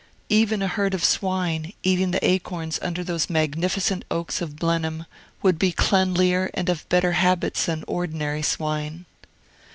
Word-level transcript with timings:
Even 0.29 0.63
a 0.63 0.67
herd 0.67 0.95
of 0.95 1.03
swine, 1.05 1.73
eating 1.83 2.09
the 2.09 2.27
acorns 2.27 2.79
under 2.81 3.03
those 3.03 3.29
magnificent 3.29 4.03
oaks 4.09 4.41
of 4.41 4.55
Blenheim, 4.55 5.05
would 5.43 5.59
be 5.59 5.71
cleanlier 5.71 6.49
and 6.55 6.69
of 6.69 6.89
better 6.89 7.11
habits 7.11 7.67
than 7.67 7.83
ordinary 7.85 8.41
swine. 8.41 9.05